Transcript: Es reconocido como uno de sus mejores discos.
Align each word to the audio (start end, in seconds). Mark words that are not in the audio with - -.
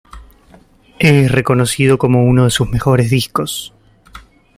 Es 0.97 1.31
reconocido 1.31 1.99
como 1.99 2.25
uno 2.25 2.45
de 2.45 2.49
sus 2.49 2.67
mejores 2.67 3.11
discos. 3.11 3.71